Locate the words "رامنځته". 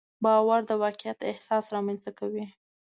1.75-2.11